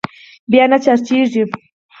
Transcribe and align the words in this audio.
بيا 0.49 0.63
نه 0.71 0.77
چارجېږي. 0.83 1.43